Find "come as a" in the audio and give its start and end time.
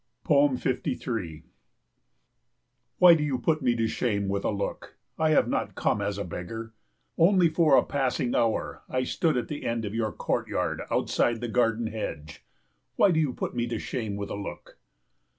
5.75-6.23